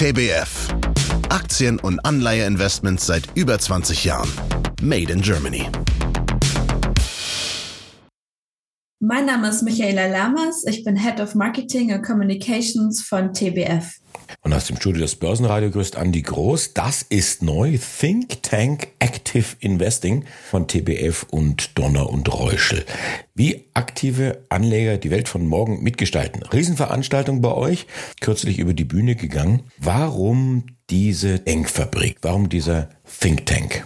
[0.00, 0.68] TBF.
[1.28, 4.30] Aktien- und Anleiheinvestments seit über 20 Jahren.
[4.80, 5.68] Made in Germany.
[8.98, 10.64] Mein Name ist Michaela Lammers.
[10.66, 13.96] Ich bin Head of Marketing and Communications von TBF.
[14.50, 16.74] Und aus dem Studio des Börsenradio grüßt Andi Groß.
[16.74, 17.78] Das ist neu.
[17.78, 22.84] Think Tank Active Investing von TBF und Donner und Reuschel.
[23.36, 26.42] Wie aktive Anleger die Welt von morgen mitgestalten.
[26.42, 27.86] Riesenveranstaltung bei euch.
[28.20, 29.70] Kürzlich über die Bühne gegangen.
[29.78, 32.16] Warum diese Denkfabrik?
[32.22, 32.88] Warum dieser
[33.20, 33.84] Think Tank?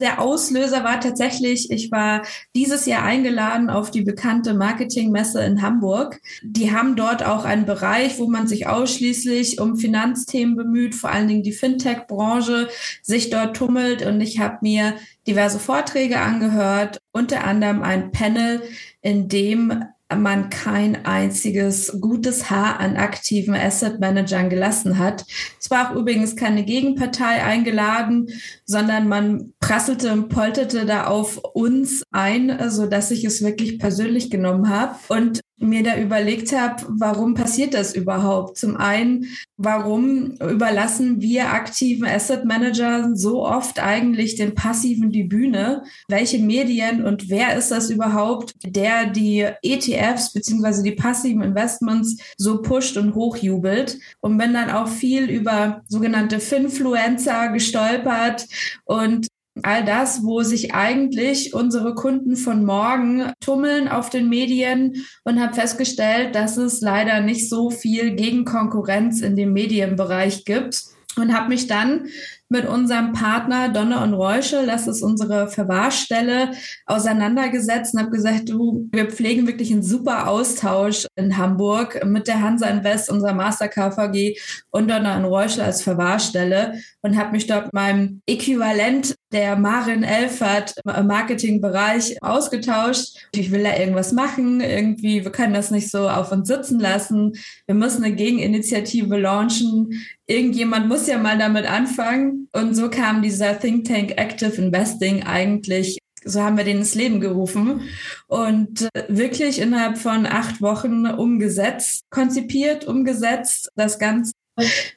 [0.00, 2.22] Der Auslöser war tatsächlich, ich war
[2.54, 6.20] dieses Jahr eingeladen auf die bekannte Marketingmesse in Hamburg.
[6.42, 11.28] Die haben dort auch einen Bereich, wo man sich ausschließlich um Finanzthemen bemüht, vor allen
[11.28, 12.68] Dingen die Fintech-Branche
[13.02, 14.04] sich dort tummelt.
[14.04, 14.94] Und ich habe mir
[15.26, 18.62] diverse Vorträge angehört, unter anderem ein Panel,
[19.02, 19.84] in dem
[20.16, 25.26] man kein einziges gutes Haar an aktiven Asset Managern gelassen hat.
[25.60, 28.28] Es war auch übrigens keine Gegenpartei eingeladen,
[28.64, 34.30] sondern man prasselte und polterte da auf uns ein, so dass ich es wirklich persönlich
[34.30, 34.96] genommen habe.
[35.08, 38.56] Und mir da überlegt habe, warum passiert das überhaupt?
[38.58, 45.82] Zum einen, warum überlassen wir aktiven Asset Managern so oft eigentlich den passiven die Bühne?
[46.08, 52.62] Welche Medien und wer ist das überhaupt, der die ETFs beziehungsweise die passiven Investments so
[52.62, 53.98] pusht und hochjubelt?
[54.20, 58.46] Und bin dann auch viel über sogenannte Finfluencer gestolpert
[58.84, 59.27] und
[59.62, 65.54] all das, wo sich eigentlich unsere Kunden von morgen tummeln auf den Medien und habe
[65.54, 70.82] festgestellt, dass es leider nicht so viel Gegenkonkurrenz in dem Medienbereich gibt
[71.16, 72.06] und habe mich dann
[72.48, 76.52] mit unserem Partner Donner und Reuschel, das ist unsere Verwahrstelle,
[76.86, 82.40] auseinandergesetzt und habe gesagt, du, wir pflegen wirklich einen super Austausch in Hamburg mit der
[82.40, 84.38] Hansa Invest, unserer Master KVG
[84.70, 90.74] und Donner und Reuschel als Verwahrstelle und habe mich dort meinem Äquivalent der Marin Elfert
[90.84, 93.16] im Marketingbereich ausgetauscht.
[93.34, 97.32] Ich will da irgendwas machen, irgendwie, wir können das nicht so auf uns sitzen lassen.
[97.66, 100.00] Wir müssen eine Gegeninitiative launchen.
[100.26, 102.37] Irgendjemand muss ja mal damit anfangen.
[102.52, 107.20] Und so kam dieser Think Tank Active Investing eigentlich so haben wir den ins Leben
[107.20, 107.82] gerufen
[108.26, 114.32] und äh, wirklich innerhalb von acht Wochen umgesetzt, konzipiert, umgesetzt, das Ganze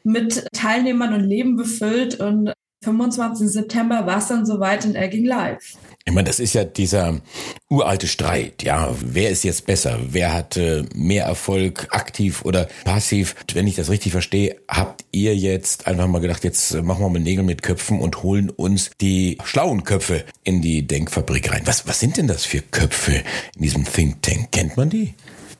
[0.04, 2.52] mit Teilnehmern und Leben befüllt und
[2.84, 3.48] 25.
[3.48, 5.76] September war es dann soweit und er ging live.
[6.06, 7.22] Ich meine, das ist ja dieser
[7.70, 8.64] uralte Streit.
[8.64, 10.00] Ja, wer ist jetzt besser?
[10.10, 13.36] Wer hat äh, mehr Erfolg, aktiv oder passiv?
[13.54, 17.20] Wenn ich das richtig verstehe, habt ihr jetzt einfach mal gedacht, jetzt machen wir mal
[17.20, 21.62] Nägel mit Köpfen und holen uns die schlauen Köpfe in die Denkfabrik rein.
[21.66, 23.24] Was, was sind denn das für Köpfe
[23.56, 24.52] in diesem Think Tank?
[24.52, 25.14] Kennt man die?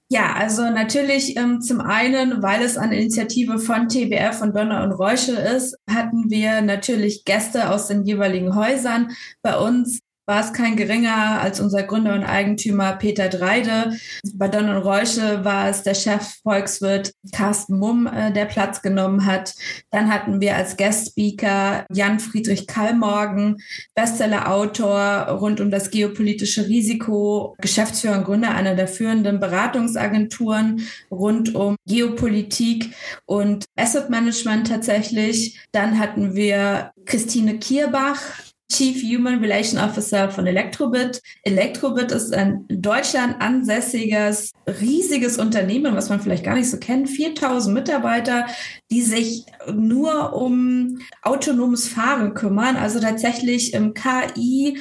[0.10, 4.92] Ja, also natürlich ähm, zum einen, weil es eine Initiative von TBF und Donner und
[4.92, 10.00] Räusche ist, hatten wir natürlich Gäste aus den jeweiligen Häusern bei uns
[10.32, 13.98] war es kein geringer als unser Gründer und Eigentümer Peter Dreide.
[14.34, 19.54] Bei Don und Räusche war es der Chefvolkswirt Carsten Mumm, äh, der Platz genommen hat.
[19.90, 23.58] Dann hatten wir als Guest-Speaker Jan Friedrich Kallmorgen,
[23.94, 31.76] Bestseller-Autor rund um das geopolitische Risiko, Geschäftsführer und Gründer einer der führenden Beratungsagenturen rund um
[31.86, 35.60] Geopolitik und Asset Management tatsächlich.
[35.74, 38.22] Dann hatten wir Christine Kierbach,
[38.72, 41.22] Chief Human Relation Officer von Electrobit.
[41.44, 47.10] Electrobit ist ein in Deutschland ansässiges, riesiges Unternehmen, was man vielleicht gar nicht so kennt.
[47.10, 48.48] 4000 Mitarbeiter,
[48.90, 54.80] die sich nur um autonomes Fahren kümmern, also tatsächlich im KI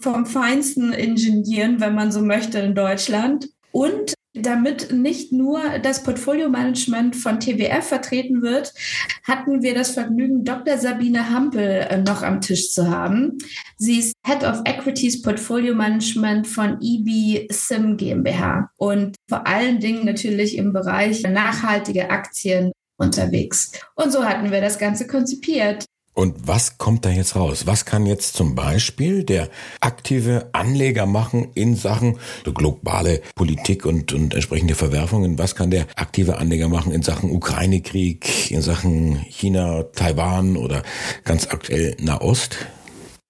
[0.00, 3.48] vom feinsten Ingenieren, wenn man so möchte, in Deutschland.
[3.72, 8.74] Und damit nicht nur das Portfolio-Management von TWF vertreten wird,
[9.22, 10.76] hatten wir das Vergnügen, Dr.
[10.76, 13.38] Sabine Hampel äh, noch am Tisch zu haben.
[13.76, 20.04] Sie ist Head of Equities Portfolio Management von EB Sim GmbH und vor allen Dingen
[20.04, 23.72] natürlich im Bereich nachhaltige Aktien unterwegs.
[23.94, 25.86] Und so hatten wir das Ganze konzipiert.
[26.14, 27.66] Und was kommt da jetzt raus?
[27.66, 29.48] Was kann jetzt zum Beispiel der
[29.80, 35.38] aktive Anleger machen in Sachen globale Politik und, und entsprechende Verwerfungen?
[35.38, 40.84] Was kann der aktive Anleger machen in Sachen Ukraine-Krieg, in Sachen China, Taiwan oder
[41.24, 42.58] ganz aktuell Nahost?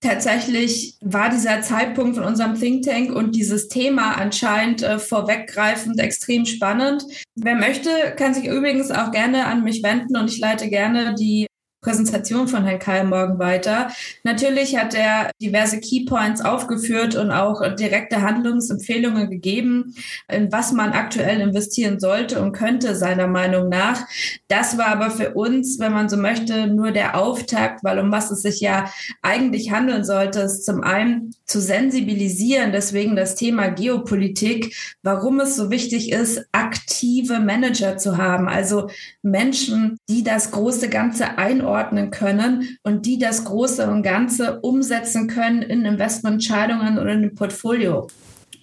[0.02, 6.44] Tatsächlich war dieser Zeitpunkt von unserem Think Tank und dieses Thema anscheinend äh, vorweggreifend extrem
[6.44, 7.04] spannend.
[7.34, 11.46] Wer möchte, kann sich übrigens auch gerne an mich wenden und ich leite gerne die
[11.84, 13.88] Präsentation von Herrn Kyle morgen weiter.
[14.24, 19.94] Natürlich hat er diverse Keypoints aufgeführt und auch direkte Handlungsempfehlungen gegeben,
[20.32, 24.00] in was man aktuell investieren sollte und könnte, seiner Meinung nach.
[24.48, 28.30] Das war aber für uns, wenn man so möchte, nur der Auftakt, weil um was
[28.30, 28.90] es sich ja
[29.20, 35.70] eigentlich handeln sollte, ist zum einen zu sensibilisieren, deswegen das Thema Geopolitik, warum es so
[35.70, 38.88] wichtig ist, aktive Manager zu haben, also
[39.22, 41.73] Menschen, die das große Ganze einordnen
[42.10, 48.08] können und die das große und Ganze umsetzen können in Investmententscheidungen oder in ein Portfolio.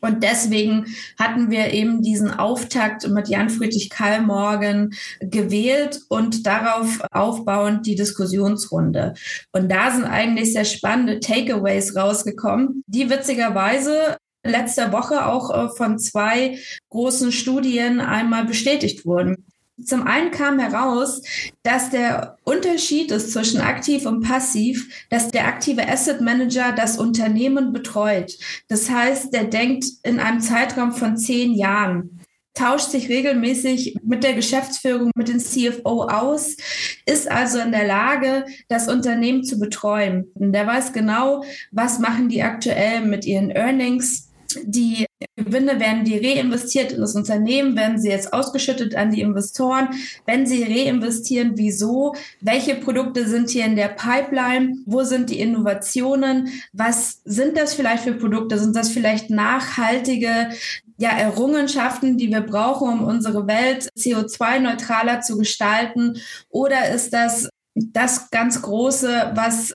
[0.02, 0.88] Und deswegen
[1.18, 7.96] hatten wir eben diesen Auftakt mit Jan Friedrich Kall morgen gewählt und darauf aufbauend die
[7.96, 9.14] Diskussionsrunde.
[9.52, 16.00] Und da sind eigentlich sehr spannende Takeaways rausgekommen, die witzigerweise letzte Woche auch äh, von
[16.00, 16.58] zwei
[16.90, 19.46] großen Studien einmal bestätigt wurden.
[19.86, 21.22] Zum einen kam heraus,
[21.64, 27.74] dass der Unterschied ist zwischen aktiv und passiv, dass der aktive Asset Manager das Unternehmen
[27.74, 28.38] betreut.
[28.68, 32.22] Das heißt, der denkt in einem Zeitraum von zehn Jahren
[32.54, 36.58] tauscht sich regelmäßig mit der Geschäftsführung, mit dem CFO aus,
[37.06, 40.32] ist also in der Lage, das Unternehmen zu betreuen.
[40.34, 44.31] Und der weiß genau, was machen die aktuell mit ihren Earnings,
[44.64, 45.06] die
[45.36, 49.90] Gewinne werden die reinvestiert in das Unternehmen, werden sie jetzt ausgeschüttet an die Investoren.
[50.26, 52.16] Wenn sie reinvestieren, wieso?
[52.40, 54.78] Welche Produkte sind hier in der Pipeline?
[54.86, 56.50] Wo sind die Innovationen?
[56.74, 58.60] Was sind das vielleicht für Produkte?
[58.60, 60.50] Sind das vielleicht nachhaltige
[60.98, 66.18] ja, Errungenschaften, die wir brauchen, um unsere Welt CO2-neutraler zu gestalten?
[66.50, 69.74] Oder ist das das ganz Große, was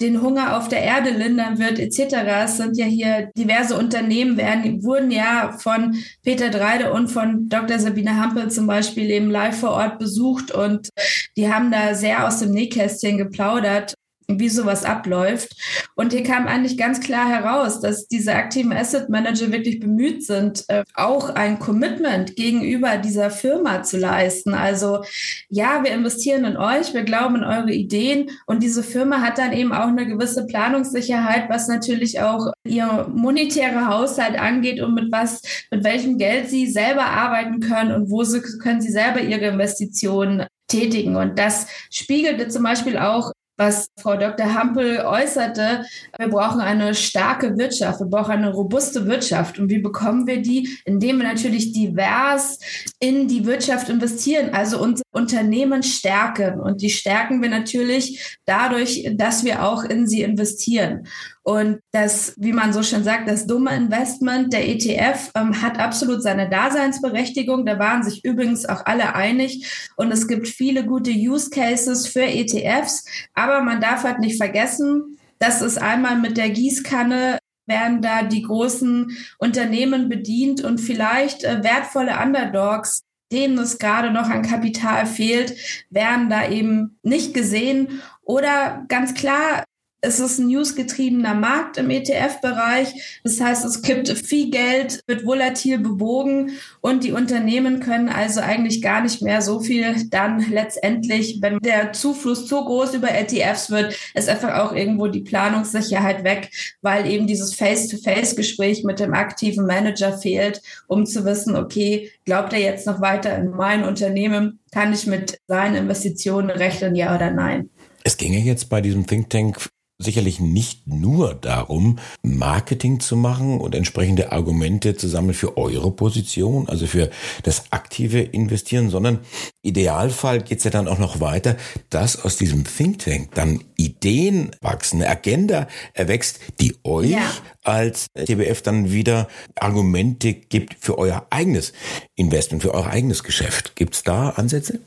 [0.00, 2.14] den Hunger auf der Erde lindern wird, etc.
[2.44, 7.78] Es sind ja hier diverse Unternehmen, werden, wurden ja von Peter Dreide und von Dr.
[7.78, 10.88] Sabine Hampel zum Beispiel eben live vor Ort besucht und
[11.36, 13.94] die haben da sehr aus dem Nähkästchen geplaudert
[14.30, 15.56] wie sowas abläuft.
[15.94, 20.64] Und hier kam eigentlich ganz klar heraus, dass diese aktiven Asset Manager wirklich bemüht sind,
[20.68, 24.52] äh, auch ein Commitment gegenüber dieser Firma zu leisten.
[24.52, 25.02] Also
[25.48, 29.54] ja, wir investieren in euch, wir glauben in eure Ideen und diese Firma hat dann
[29.54, 35.40] eben auch eine gewisse Planungssicherheit, was natürlich auch ihr monetäre Haushalt angeht und mit was,
[35.70, 40.46] mit welchem Geld sie selber arbeiten können und wo sie, können sie selber ihre Investitionen
[40.66, 41.16] tätigen.
[41.16, 44.54] Und das spiegelte zum Beispiel auch was Frau Dr.
[44.54, 45.84] Hampel äußerte,
[46.16, 49.58] wir brauchen eine starke Wirtschaft, wir brauchen eine robuste Wirtschaft.
[49.58, 50.78] Und wie bekommen wir die?
[50.84, 52.60] Indem wir natürlich divers
[53.00, 56.60] in die Wirtschaft investieren, also unsere Unternehmen stärken.
[56.60, 61.08] Und die stärken wir natürlich dadurch, dass wir auch in sie investieren.
[61.48, 66.22] Und das, wie man so schön sagt, das dumme Investment der ETF ähm, hat absolut
[66.22, 67.64] seine Daseinsberechtigung.
[67.64, 69.90] Da waren sich übrigens auch alle einig.
[69.96, 73.06] Und es gibt viele gute Use Cases für ETFs.
[73.32, 78.42] Aber man darf halt nicht vergessen, dass es einmal mit der Gießkanne werden da die
[78.42, 85.54] großen Unternehmen bedient und vielleicht äh, wertvolle Underdogs denen es gerade noch an Kapital fehlt,
[85.90, 88.00] werden da eben nicht gesehen.
[88.22, 89.64] Oder ganz klar,
[90.00, 93.20] es ist ein newsgetriebener Markt im ETF-Bereich.
[93.24, 98.80] Das heißt, es gibt viel Geld, wird volatil bewogen und die Unternehmen können also eigentlich
[98.80, 103.96] gar nicht mehr so viel dann letztendlich, wenn der Zufluss zu groß über ETFs wird,
[104.14, 106.50] ist einfach auch irgendwo die Planungssicherheit weg,
[106.80, 112.60] weil eben dieses Face-to-Face-Gespräch mit dem aktiven Manager fehlt, um zu wissen, okay, glaubt er
[112.60, 114.60] jetzt noch weiter in mein Unternehmen?
[114.70, 117.70] Kann ich mit seinen Investitionen rechnen, ja oder nein?
[118.04, 119.68] Es ginge jetzt bei diesem Think Tank
[120.00, 126.68] sicherlich nicht nur darum, Marketing zu machen und entsprechende Argumente zu sammeln für eure Position,
[126.68, 127.10] also für
[127.42, 129.18] das aktive Investieren, sondern
[129.62, 131.56] Idealfall geht es ja dann auch noch weiter,
[131.90, 137.30] dass aus diesem Think Tank dann Ideen wachsen, eine Agenda erwächst, die euch ja.
[137.64, 139.26] als TBF dann wieder
[139.56, 141.72] Argumente gibt für euer eigenes
[142.14, 143.74] Investment, für euer eigenes Geschäft.
[143.74, 144.80] Gibt es da Ansätze?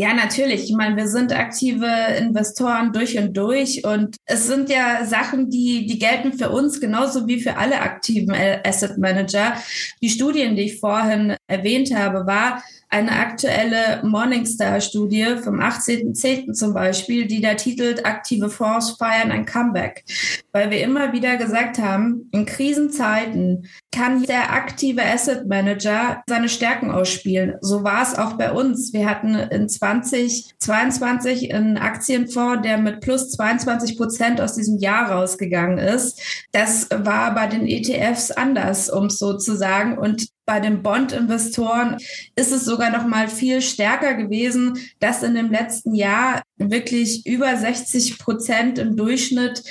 [0.00, 0.62] Ja, natürlich.
[0.70, 1.88] Ich meine, wir sind aktive
[2.18, 7.26] Investoren durch und durch und es sind ja Sachen, die, die gelten für uns genauso
[7.26, 8.32] wie für alle aktiven
[8.64, 9.54] Asset Manager.
[10.00, 16.52] Die Studien, die ich vorhin erwähnt habe, war, eine aktuelle Morningstar-Studie vom 18.10.
[16.52, 20.04] zum Beispiel, die da titelt Aktive Fonds feiern ein Comeback.
[20.52, 26.90] Weil wir immer wieder gesagt haben, in Krisenzeiten kann der aktive Asset Manager seine Stärken
[26.90, 27.56] ausspielen.
[27.60, 28.92] So war es auch bei uns.
[28.92, 35.78] Wir hatten in 2022 einen Aktienfonds, der mit plus 22 Prozent aus diesem Jahr rausgegangen
[35.78, 36.20] ist.
[36.52, 39.98] Das war bei den ETFs anders, um es so zu sagen.
[39.98, 41.98] Und bei den Bond-Investoren
[42.34, 47.54] ist es sogar noch mal viel stärker gewesen, dass in dem letzten Jahr wirklich über
[47.54, 49.62] 60 Prozent im Durchschnitt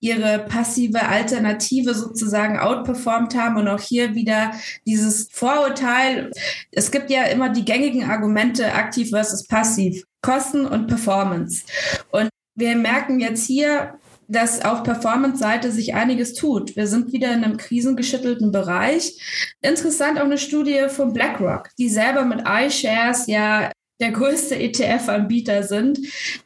[0.00, 4.50] ihre passive Alternative sozusagen outperformt haben und auch hier wieder
[4.84, 6.32] dieses Vorurteil.
[6.72, 11.62] Es gibt ja immer die gängigen Argumente aktiv versus passiv, Kosten und Performance.
[12.10, 16.76] Und wir merken jetzt hier, dass auf Performance-Seite sich einiges tut.
[16.76, 19.54] Wir sind wieder in einem krisengeschüttelten Bereich.
[19.60, 26.00] Interessant auch eine Studie von BlackRock, die selber mit iShares ja der größte ETF-Anbieter sind,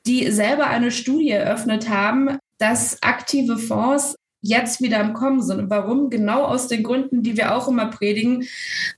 [0.06, 5.58] die selber eine Studie eröffnet haben, dass aktive Fonds jetzt wieder im Kommen sind.
[5.58, 6.11] Und warum?
[6.11, 8.47] Genau aus den Gründen, die wir auch immer predigen,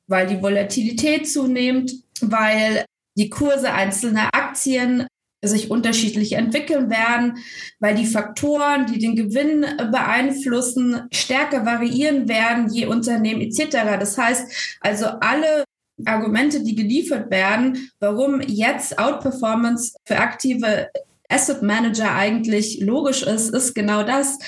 [0.07, 2.85] weil die Volatilität zunimmt, weil
[3.17, 5.07] die Kurse einzelner Aktien
[5.43, 7.39] sich unterschiedlich entwickeln werden,
[7.79, 13.99] weil die Faktoren, die den Gewinn beeinflussen, stärker variieren werden, je Unternehmen etc.
[13.99, 15.65] Das heißt also alle
[16.05, 20.89] Argumente, die geliefert werden, warum jetzt Outperformance für aktive
[21.29, 24.39] Asset Manager eigentlich logisch ist, ist genau das.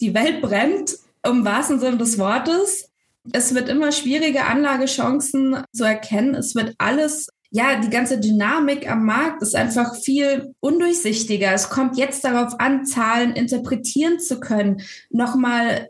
[0.00, 2.90] Die Welt brennt im wahrsten Sinne des Wortes.
[3.32, 6.34] Es wird immer schwieriger, Anlagechancen zu erkennen.
[6.34, 11.52] Es wird alles ja, die ganze Dynamik am Markt ist einfach viel undurchsichtiger.
[11.52, 15.88] Es kommt jetzt darauf an, Zahlen interpretieren zu können, nochmal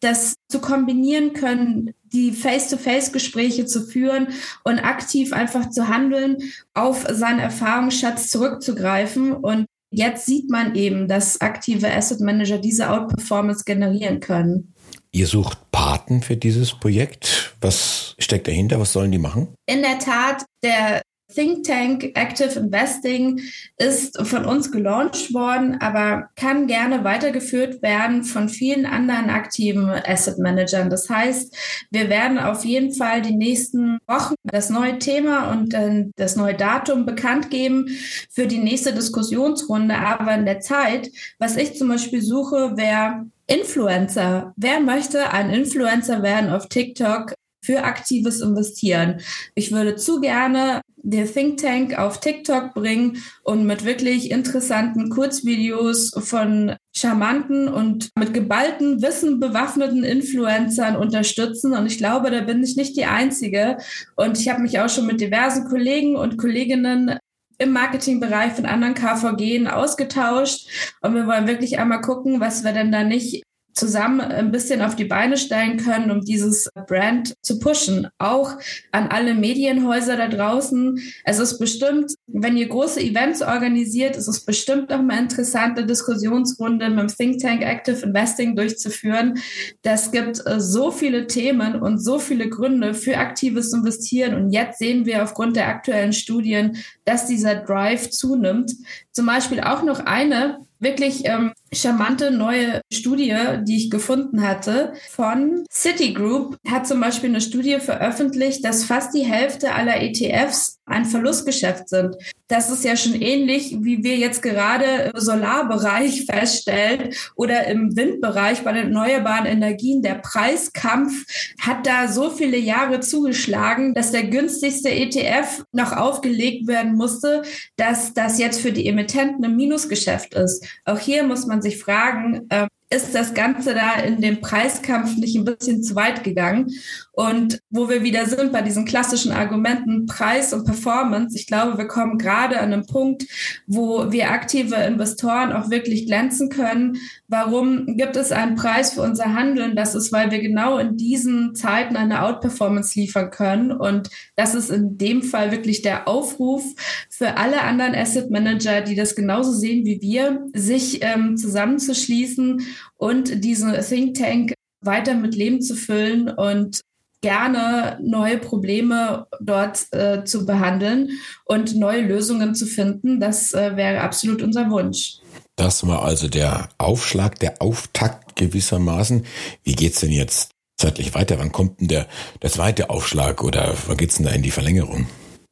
[0.00, 4.28] das zu kombinieren können, die Face-to-Face-Gespräche zu führen
[4.64, 6.38] und aktiv einfach zu handeln,
[6.74, 9.32] auf seinen Erfahrungsschatz zurückzugreifen.
[9.32, 14.74] Und jetzt sieht man eben, dass aktive Asset Manager diese Outperformance generieren können.
[15.14, 17.54] Ihr sucht Paten für dieses Projekt.
[17.60, 18.80] Was steckt dahinter?
[18.80, 19.54] Was sollen die machen?
[19.66, 21.02] In der Tat, der
[21.34, 23.40] Think Tank Active Investing
[23.76, 30.38] ist von uns gelauncht worden, aber kann gerne weitergeführt werden von vielen anderen aktiven Asset
[30.38, 30.88] Managern.
[30.88, 31.54] Das heißt,
[31.90, 35.76] wir werden auf jeden Fall die nächsten Wochen das neue Thema und
[36.16, 37.86] das neue Datum bekannt geben
[38.30, 39.94] für die nächste Diskussionsrunde.
[39.94, 44.54] Aber in der Zeit, was ich zum Beispiel suche, wäre Influencer.
[44.56, 49.20] Wer möchte ein Influencer werden auf TikTok für aktives Investieren?
[49.54, 56.12] Ich würde zu gerne der Think Tank auf TikTok bringen und mit wirklich interessanten Kurzvideos
[56.16, 61.74] von charmanten und mit geballten Wissen bewaffneten Influencern unterstützen.
[61.74, 63.76] Und ich glaube, da bin ich nicht die Einzige.
[64.16, 67.18] Und ich habe mich auch schon mit diversen Kollegen und Kolleginnen
[67.62, 70.68] im Marketingbereich von anderen KVG ausgetauscht.
[71.00, 73.42] Und wir wollen wirklich einmal gucken, was wir denn da nicht
[73.74, 78.08] zusammen ein bisschen auf die Beine stellen können, um dieses Brand zu pushen.
[78.18, 78.52] Auch
[78.90, 81.00] an alle Medienhäuser da draußen.
[81.24, 85.86] Es ist bestimmt, wenn ihr große Events organisiert, ist es bestimmt noch mal interessant, eine
[85.86, 89.38] Diskussionsrunde mit dem Think Tank Active Investing durchzuführen.
[89.82, 94.34] Das gibt äh, so viele Themen und so viele Gründe für aktives Investieren.
[94.34, 98.72] Und jetzt sehen wir aufgrund der aktuellen Studien, dass dieser Drive zunimmt.
[99.12, 105.64] Zum Beispiel auch noch eine, wirklich ähm, charmante neue Studie, die ich gefunden hatte von
[105.70, 111.88] Citigroup, hat zum Beispiel eine Studie veröffentlicht, dass fast die Hälfte aller ETFs ein Verlustgeschäft
[111.88, 112.16] sind.
[112.48, 118.62] Das ist ja schon ähnlich, wie wir jetzt gerade im Solarbereich feststellen oder im Windbereich
[118.62, 120.02] bei den erneuerbaren Energien.
[120.02, 121.24] Der Preiskampf
[121.60, 127.42] hat da so viele Jahre zugeschlagen, dass der günstigste ETF noch aufgelegt werden musste,
[127.76, 130.64] dass das jetzt für die Emittenten ein Minusgeschäft ist.
[130.84, 135.36] Auch hier muss man sich fragen, äh, ist das Ganze da in dem Preiskampf nicht
[135.36, 136.70] ein bisschen zu weit gegangen?
[137.12, 141.86] Und wo wir wieder sind bei diesen klassischen Argumenten Preis und Performance, ich glaube, wir
[141.86, 143.24] kommen gerade an einem Punkt,
[143.66, 146.96] wo wir aktive Investoren auch wirklich glänzen können.
[147.28, 149.76] Warum gibt es einen Preis für unser Handeln?
[149.76, 153.72] Das ist, weil wir genau in diesen Zeiten eine Outperformance liefern können.
[153.72, 156.64] Und das ist in dem Fall wirklich der Aufruf
[157.10, 162.62] für alle anderen Asset Manager, die das genauso sehen wie wir, sich ähm, zusammenzuschließen
[162.96, 166.80] und diesen Think Tank weiter mit Leben zu füllen und
[167.22, 171.10] gerne neue Probleme dort äh, zu behandeln
[171.44, 173.20] und neue Lösungen zu finden.
[173.20, 175.18] Das äh, wäre absolut unser Wunsch.
[175.56, 179.24] Das war also der Aufschlag, der Auftakt gewissermaßen.
[179.62, 181.38] Wie geht's denn jetzt zeitlich weiter?
[181.38, 182.08] Wann kommt denn der,
[182.42, 185.06] der zweite Aufschlag oder wann geht's denn da in die Verlängerung?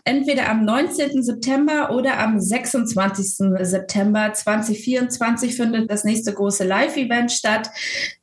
[0.05, 1.23] Entweder am 19.
[1.23, 3.49] September oder am 26.
[3.61, 7.71] September 2024 findet das nächste große Live-Event statt.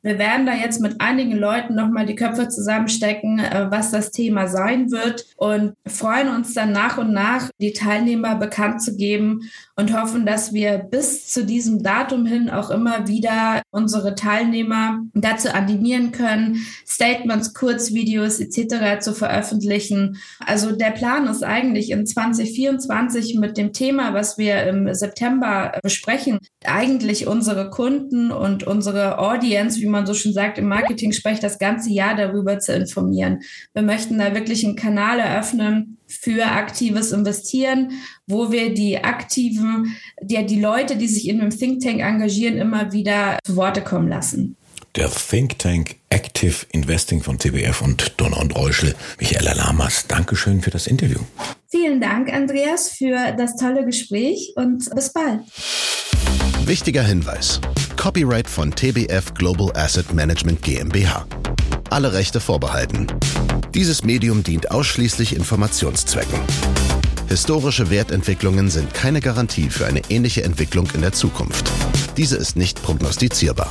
[0.02, 4.48] Wir werden da jetzt mit einigen Leuten nochmal die Köpfe zusammenstecken, äh, was das Thema
[4.48, 9.98] sein wird und freuen uns dann nach und nach, die Teilnehmer bekannt zu geben und
[9.98, 16.12] hoffen, dass wir bis zu diesem Datum hin auch immer wieder unsere Teilnehmer dazu animieren
[16.12, 19.00] können, Statements, Kurzvideos etc.
[19.00, 20.18] zu veröffentlichen.
[20.40, 26.38] Also der Plan ist eigentlich in 2024 mit dem Thema, was wir im September besprechen,
[26.64, 31.58] eigentlich unsere Kunden und unsere Audience, wie man so schon sagt, im Marketing spricht, das
[31.58, 33.40] ganze Jahr darüber zu informieren.
[33.74, 37.92] Wir möchten da wirklich einen Kanal eröffnen, für aktives Investieren,
[38.26, 42.92] wo wir die aktiven, die, die Leute, die sich in einem Think Tank engagieren, immer
[42.92, 44.56] wieder zu Worte kommen lassen.
[44.98, 48.96] Der Think Tank Active Investing von TBF und Donner und Reuschel.
[49.20, 51.20] Michaela Lamas, Dankeschön für das Interview.
[51.68, 55.42] Vielen Dank, Andreas, für das tolle Gespräch und bis bald.
[56.64, 57.60] Wichtiger Hinweis.
[57.96, 61.28] Copyright von TBF Global Asset Management GmbH.
[61.90, 63.06] Alle Rechte vorbehalten.
[63.74, 66.40] Dieses Medium dient ausschließlich Informationszwecken.
[67.28, 71.70] Historische Wertentwicklungen sind keine Garantie für eine ähnliche Entwicklung in der Zukunft.
[72.16, 73.70] Diese ist nicht prognostizierbar.